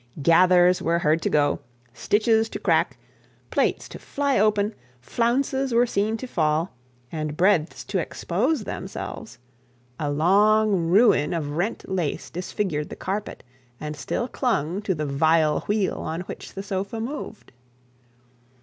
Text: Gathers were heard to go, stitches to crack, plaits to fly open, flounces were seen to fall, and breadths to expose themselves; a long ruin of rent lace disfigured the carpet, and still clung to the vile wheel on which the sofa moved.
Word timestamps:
Gathers 0.23 0.81
were 0.81 0.97
heard 0.97 1.21
to 1.21 1.29
go, 1.29 1.59
stitches 1.93 2.49
to 2.49 2.57
crack, 2.57 2.97
plaits 3.51 3.87
to 3.89 3.99
fly 3.99 4.39
open, 4.39 4.73
flounces 4.99 5.75
were 5.75 5.85
seen 5.85 6.17
to 6.17 6.25
fall, 6.25 6.73
and 7.11 7.37
breadths 7.37 7.83
to 7.83 7.99
expose 7.99 8.63
themselves; 8.63 9.37
a 9.99 10.09
long 10.09 10.87
ruin 10.87 11.35
of 11.35 11.51
rent 11.51 11.87
lace 11.87 12.31
disfigured 12.31 12.89
the 12.89 12.95
carpet, 12.95 13.43
and 13.79 13.95
still 13.95 14.27
clung 14.27 14.81
to 14.81 14.95
the 14.95 15.05
vile 15.05 15.59
wheel 15.67 15.97
on 15.97 16.21
which 16.21 16.55
the 16.55 16.63
sofa 16.63 16.99
moved. 16.99 17.51